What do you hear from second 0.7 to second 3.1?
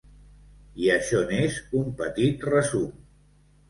I això n’és un petit resum.